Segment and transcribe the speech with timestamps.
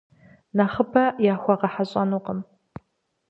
[0.55, 1.03] Нэхъыбэ
[1.33, 2.39] яхуэгъэхьэщӏэнукъым.